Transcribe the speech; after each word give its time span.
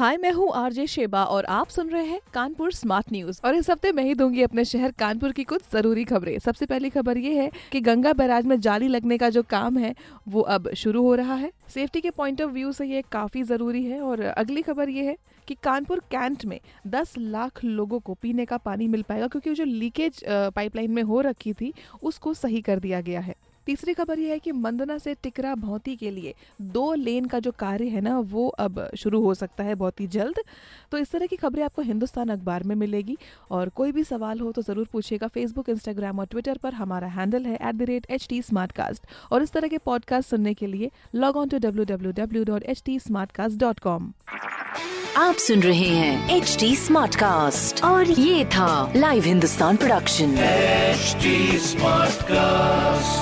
हाय, 0.00 0.16
मैं 0.16 0.30
हूँ 0.32 0.48
RJ 0.54 0.86
Sheba 0.86 1.22
और 1.24 1.44
आप 1.44 1.68
सुन 1.68 1.88
रहे 1.90 2.04
हैं 2.04 2.20
कानपुर 2.34 2.72
स्मार्ट 2.72 3.06
न्यूज़। 3.12 3.40
और 3.44 3.54
इस 3.54 3.68
हफ़्ते 3.70 3.90
मैं 3.92 4.04
ही 4.04 4.14
दूँगी 4.14 4.42
अपने 4.42 4.64
शहर 4.64 4.90
कानपुर 4.92 5.32
की 5.32 5.44
कुछ 5.44 5.62
ज़रूरी 5.72 6.04
खबरें। 6.04 6.38
सबसे 6.38 6.66
पहली 6.66 6.90
खबर 6.90 7.18
ये 7.18 7.32
है 7.34 7.50
कि 7.72 7.80
गंगा 7.80 8.12
बैराज 8.12 8.46
में 8.46 8.58
जाली 8.60 8.88
लगने 8.88 9.18
का 9.18 9.28
जो 9.30 9.42
काम 9.42 9.78
है, 9.78 9.94
वो 10.28 10.40
अब 10.40 10.72
शुरू 10.74 11.02
हो 11.02 11.14
रहा 11.14 11.34
है। 11.34 11.50
सेफ्टी 11.68 12.00
के 12.00 12.10
पॉइंट 12.10 12.40
ऑफ़ 12.42 12.50
व्यू 12.50 12.72
से 12.72 12.86
ये 12.86 13.02
काफ़ी 13.12 13.42
ज़रूरी 13.42 13.84
है 13.84 14.00
और 14.00 14.20
अगली 14.22 14.62
खबर 14.62 14.88
ये 14.88 15.04
है 15.04 15.16
कि 15.48 15.56
कानपुर 15.62 16.00
कैंट 16.10 16.44
में 16.44 16.58
10 16.88 17.14
लाख 17.18 17.64
लोगों 17.64 18.00
को 18.00 18.14
पीने 18.14 18.44
का 18.44 18.56
पानी 18.58 18.88
मिल 18.88 19.02
पाएगा, 19.02 19.26
क्योंकि 19.26 19.54
जो 19.54 19.64
लीकेज 19.64 20.24
पाइपलाइन 20.26 20.90
में 20.90 21.02
हो 21.02 21.20
रखी 21.20 21.52
थी, 21.52 21.72
उसको 22.02 22.34
सही 22.36 22.60
कर 22.62 22.78
दिया 22.78 23.00
गया 23.02 23.20
है। 23.20 23.34
तीसरी 23.70 23.92
खबर 23.94 24.18
यह 24.18 24.30
है 24.32 24.38
कि 24.38 24.52
मंदना 24.52 24.96
से 24.98 25.12
टिकरा 25.22 25.54
भौती 25.56 25.94
के 25.96 26.10
लिए 26.10 26.34
दो 26.74 26.92
लेन 26.94 27.24
का 27.24 27.38
जो 27.38 27.50
कार्य 27.58 27.88
है 27.88 28.00
ना 28.00 28.18
वो 28.30 28.46
अब 28.64 28.80
शुरू 28.98 29.20
हो 29.22 29.34
सकता 29.34 29.64
है 29.64 29.74
बहुत 29.74 30.00
ही 30.00 30.06
जल्द। 30.14 30.40
तो 30.92 30.98
इस 30.98 31.10
तरह 31.10 31.26
की 31.26 31.36
खबरें 31.36 31.62
आपको 31.64 31.82
हिंदुस्तान 31.82 32.28
अखबार 32.28 32.62
में 32.62 32.74
मिलेगी। 32.76 33.16
और 33.50 33.68
कोई 33.76 33.92
भी 33.92 34.04
सवाल 34.04 34.40
हो 34.40 34.50
तो 34.52 34.62
ज़रूर 34.62 34.88
पूछेगा 34.92 35.26
फेसबुक 35.28 35.68
इंस्टाग्राम 35.68 36.18
और 36.18 36.26
ट्विटर 36.30 36.58
पर। 36.62 36.74
हमारा 36.74 37.08
हैंडल 37.18 37.46
है 37.46 37.54
at 37.54 37.74
the 37.74 37.82
rate 37.90 38.06
H 38.10 38.26
T 38.30 38.42
और 39.32 39.42
इस 39.42 39.52
तरह 39.52 39.68
के 39.68 39.78
पॉडकास्ट 39.84 40.30
सुनने 40.30 40.54
के 40.54 40.66
लिए 40.66 40.90
log 41.14 41.36
on 41.36 41.48
to 41.48 41.58
W 41.58 41.84
W 41.84 42.12
W 42.12 42.44
dot 42.44 42.62
H 42.64 42.82
T 42.86 42.98
dot 43.56 43.78
com 43.78 44.12
आप 45.18 45.34
सुन 45.44 45.62
रहे 45.62 45.88
हैं 45.88 46.36
एच 46.36 46.56
डी 46.60 46.74
स्मार्ट 46.76 47.16
कास्ट 47.16 47.84
और 47.84 48.10
ये 48.10 48.44
था 48.54 48.92
live 48.96 49.24
Hindustan 49.24 49.76
production 49.76 50.36
HD 50.90 51.32
Smartcast. 51.64 53.19